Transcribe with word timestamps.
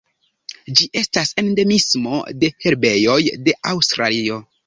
Ĝi 0.79 0.87
estas 1.01 1.33
endemismo 1.41 2.21
de 2.45 2.51
herbejoj 2.65 3.19
de 3.49 3.57
Aŭstralio. 3.75 4.43